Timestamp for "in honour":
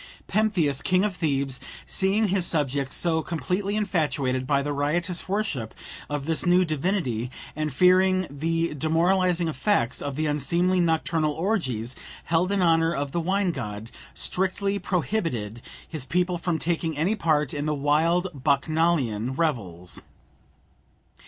12.51-12.95